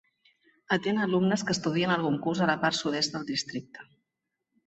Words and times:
Atén 0.75 0.95
a 0.99 1.05
alumnes 1.07 1.43
que 1.45 1.55
estudien 1.57 1.91
algun 1.97 2.17
curs 2.23 2.41
a 2.45 2.49
la 2.51 2.57
part 2.63 2.77
sud-est 2.79 3.13
del 3.17 3.29
districte. 3.31 3.87